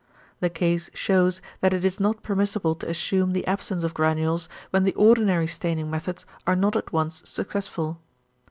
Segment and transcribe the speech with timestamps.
[0.39, 4.83] The case shews that it is not permissible to assume the absence of granules, when
[4.83, 8.01] the ordinary staining methods are not at once successful.